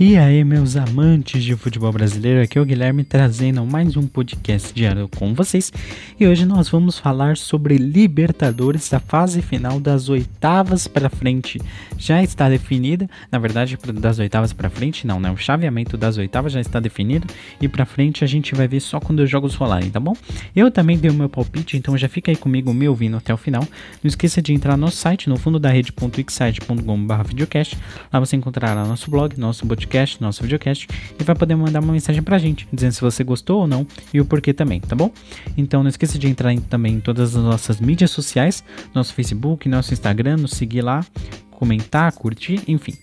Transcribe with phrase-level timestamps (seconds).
[0.00, 4.72] E aí, meus amantes de futebol brasileiro, aqui é o Guilherme trazendo mais um podcast
[4.72, 5.72] diário com vocês.
[6.20, 11.60] E hoje nós vamos falar sobre Libertadores, a fase final das oitavas para frente
[11.96, 13.10] já está definida.
[13.28, 15.32] Na verdade, das oitavas para frente, não, né?
[15.32, 17.26] O chaveamento das oitavas já está definido
[17.60, 20.14] e para frente a gente vai ver só quando os jogos rolarem, tá bom?
[20.54, 23.36] Eu também dei o meu palpite, então já fica aí comigo me ouvindo até o
[23.36, 23.66] final.
[24.00, 27.76] Não esqueça de entrar no nosso site, no fundo da rede.excite.com/videocast.
[28.12, 30.86] Lá você encontrará nosso blog, nosso podcast podcast, nosso videocast,
[31.18, 34.20] e vai poder mandar uma mensagem pra gente, dizendo se você gostou ou não e
[34.20, 35.10] o porquê também, tá bom?
[35.56, 38.62] Então não esqueça de entrar em, também em todas as nossas mídias sociais,
[38.94, 41.04] nosso Facebook, nosso Instagram, nos seguir lá,
[41.50, 42.94] comentar, curtir, enfim.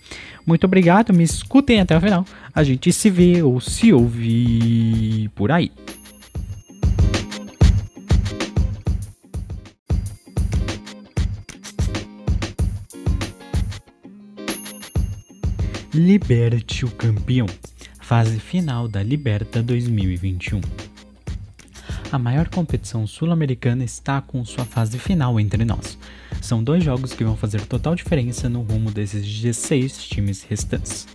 [0.46, 2.24] Muito obrigado, me escutem até o final.
[2.54, 5.72] A gente se vê ou se ouve por aí.
[15.94, 17.46] Liberte o campeão.
[18.00, 20.60] Fase final da Liberta 2021.
[22.10, 25.96] A maior competição sul-americana está com sua fase final entre nós.
[26.42, 31.06] São dois jogos que vão fazer total diferença no rumo desses 16 times restantes.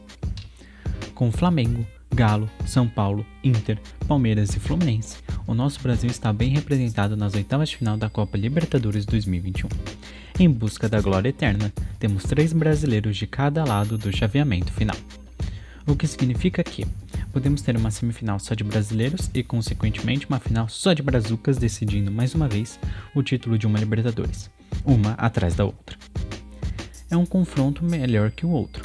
[1.14, 7.16] Com Flamengo, Galo, São Paulo, Inter, Palmeiras e Fluminense, o nosso Brasil está bem representado
[7.16, 9.70] nas oitavas de final da Copa Libertadores 2021.
[10.40, 14.96] Em busca da glória eterna, temos três brasileiros de cada lado do chaveamento final.
[15.86, 16.86] O que significa que
[17.32, 22.12] podemos ter uma semifinal só de brasileiros e, consequentemente, uma final só de brazucas decidindo
[22.12, 22.80] mais uma vez
[23.14, 24.50] o título de uma Libertadores,
[24.86, 25.98] uma atrás da outra.
[27.10, 28.84] É um confronto melhor que o outro.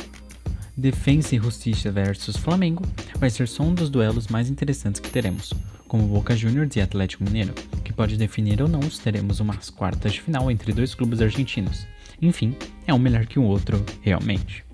[0.76, 2.82] Defensa e Justiça versus Flamengo
[3.18, 5.54] vai ser só um dos duelos mais interessantes que teremos,
[5.88, 7.54] como Boca Juniors e Atlético Mineiro,
[7.96, 11.86] pode definir ou não se teremos umas quartas de final entre dois clubes argentinos.
[12.20, 12.54] Enfim,
[12.86, 14.64] é um melhor que o outro, realmente.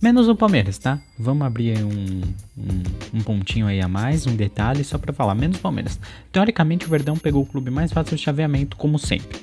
[0.00, 1.00] Menos o Palmeiras, tá?
[1.18, 2.20] Vamos abrir um,
[2.58, 2.82] um,
[3.14, 5.34] um, pontinho aí a mais, um detalhe só para falar.
[5.34, 5.98] Menos o Palmeiras.
[6.30, 9.40] Teoricamente, o Verdão pegou o clube mais fácil de chaveamento, como sempre.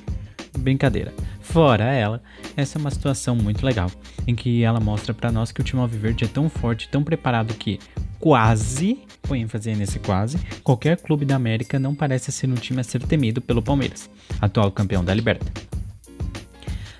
[0.56, 1.12] Brincadeira.
[1.40, 2.22] Fora ela,
[2.56, 3.90] essa é uma situação muito legal,
[4.24, 7.54] em que ela mostra para nós que o time Alviverde é tão forte, tão preparado
[7.54, 7.80] que
[8.22, 12.84] quase, põe ênfase nesse quase, qualquer clube da América não parece ser um time a
[12.84, 14.08] ser temido pelo Palmeiras,
[14.40, 15.66] atual campeão da Libertadores.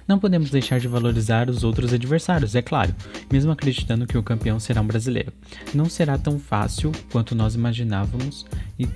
[0.08, 2.92] Não podemos deixar de valorizar os outros adversários, é claro,
[3.30, 5.32] mesmo acreditando que o campeão será um brasileiro.
[5.72, 8.44] Não será tão fácil quanto nós imaginávamos
[8.76, 8.88] e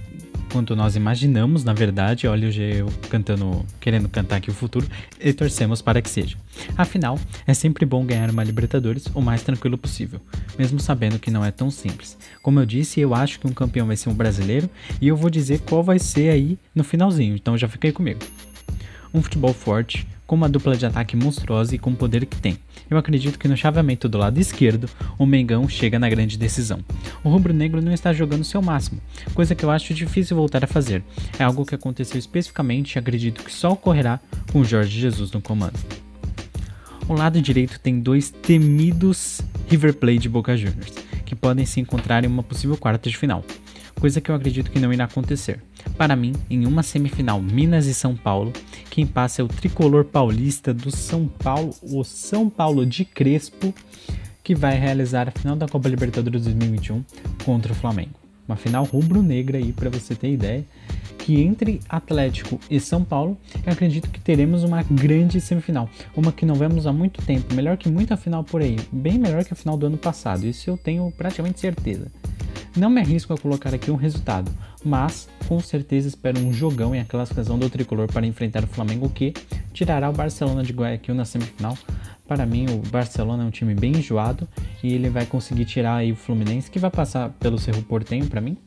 [0.56, 4.86] quanto nós imaginamos, na verdade, olha o eu cantando, querendo cantar aqui o futuro,
[5.20, 6.38] e torcemos para que seja.
[6.78, 10.18] Afinal, é sempre bom ganhar uma Libertadores o mais tranquilo possível,
[10.58, 12.16] mesmo sabendo que não é tão simples.
[12.40, 15.28] Como eu disse, eu acho que um campeão vai ser um brasileiro e eu vou
[15.28, 18.20] dizer qual vai ser aí no finalzinho, então já fiquei comigo.
[19.12, 22.58] Um futebol forte, com uma dupla de ataque monstruosa e com o poder que tem.
[22.88, 24.88] Eu acredito que no chaveamento do lado esquerdo,
[25.18, 26.80] o Mengão chega na grande decisão.
[27.24, 29.00] O rubro-negro não está jogando seu máximo,
[29.34, 31.02] coisa que eu acho difícil voltar a fazer.
[31.38, 34.20] É algo que aconteceu especificamente e acredito que só ocorrerá
[34.52, 35.78] com Jorge Jesus no comando.
[37.08, 40.92] O lado direito tem dois temidos River Plate e Boca Juniors,
[41.24, 43.44] que podem se encontrar em uma possível quarta de final,
[44.00, 45.60] coisa que eu acredito que não irá acontecer.
[45.96, 48.52] Para mim, em uma semifinal Minas e São Paulo,
[48.90, 53.74] quem passa é o tricolor paulista do São Paulo, o São Paulo de Crespo,
[54.44, 57.02] que vai realizar a final da Copa Libertadores 2021
[57.44, 58.12] contra o Flamengo.
[58.46, 60.64] Uma final rubro-negra aí para você ter ideia,
[61.18, 63.36] que entre Atlético e São Paulo,
[63.66, 67.76] eu acredito que teremos uma grande semifinal, uma que não vemos há muito tempo, melhor
[67.76, 70.76] que muita final por aí, bem melhor que a final do ano passado, isso eu
[70.76, 72.06] tenho praticamente certeza.
[72.76, 74.52] Não me arrisco a colocar aqui um resultado,
[74.84, 79.08] mas com certeza espero um jogão em a classificação do tricolor para enfrentar o Flamengo
[79.08, 79.32] que
[79.72, 81.76] tirará o Barcelona de Guayaquil na semifinal.
[82.28, 84.46] Para mim, o Barcelona é um time bem enjoado
[84.82, 88.42] e ele vai conseguir tirar aí o Fluminense, que vai passar pelo Cerro Portenho para
[88.42, 88.58] mim,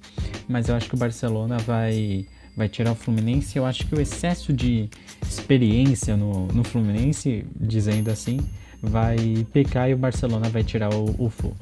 [0.48, 2.25] mas eu acho que o Barcelona vai
[2.58, 3.58] vai tirar o Fluminense.
[3.58, 4.90] Eu acho que o excesso de
[5.22, 8.39] experiência no, no Fluminense, dizendo assim,
[8.81, 11.56] vai pecar e o Barcelona vai tirar o, o Flu.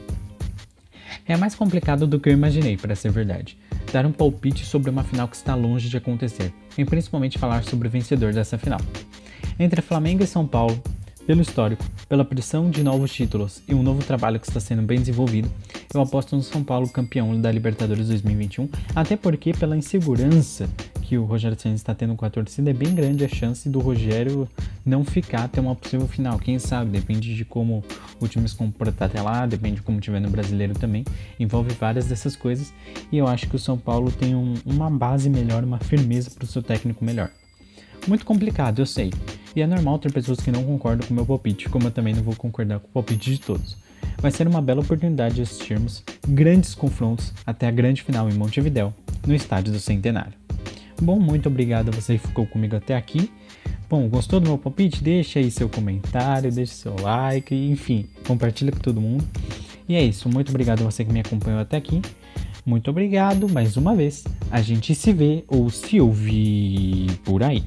[1.29, 3.57] É mais complicado do que eu imaginei, para ser verdade.
[3.91, 7.89] Dar um palpite sobre uma final que está longe de acontecer, e principalmente falar sobre
[7.89, 8.79] o vencedor dessa final.
[9.59, 10.81] Entre Flamengo e São Paulo,
[11.25, 14.99] pelo histórico, pela pressão de novos títulos e um novo trabalho que está sendo bem
[14.99, 15.51] desenvolvido,
[15.93, 20.69] eu aposto no São Paulo campeão da Libertadores 2021, até porque pela insegurança
[21.07, 23.79] que o Rogério Ceni está tendo com a torcida, é bem grande a chance do
[23.79, 24.45] Rogério
[24.85, 26.37] não ficar até uma possível final.
[26.37, 27.81] Quem sabe, depende de como
[28.19, 31.05] o time se comportar até lá, depende de como tiver no brasileiro também.
[31.39, 32.73] Envolve várias dessas coisas
[33.09, 36.43] e eu acho que o São Paulo tem um, uma base melhor, uma firmeza para
[36.43, 37.31] o seu técnico melhor.
[38.05, 39.13] Muito complicado, eu sei.
[39.55, 42.13] E é normal ter pessoas que não concordam com o meu palpite, como eu também
[42.13, 43.77] não vou concordar com o palpite de todos.
[44.19, 48.93] vai ser uma bela oportunidade de assistirmos grandes confrontos até a grande final em Montevidéu,
[49.25, 50.46] no estádio do Centenário.
[51.01, 53.31] Bom, muito obrigado a você que ficou comigo até aqui.
[53.89, 55.03] Bom, gostou do meu palpite?
[55.03, 59.23] Deixa aí seu comentário, deixa seu like, enfim, compartilha com todo mundo.
[59.87, 62.01] E é isso, muito obrigado a você que me acompanhou até aqui.
[62.65, 64.25] Muito obrigado mais uma vez.
[64.51, 67.63] A gente se vê ou se ouvir por aí.